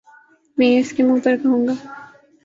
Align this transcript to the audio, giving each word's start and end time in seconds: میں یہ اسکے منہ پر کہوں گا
میں 0.57 0.67
یہ 0.67 0.79
اسکے 0.79 1.03
منہ 1.03 1.19
پر 1.23 1.35
کہوں 1.37 1.65
گا 1.67 1.73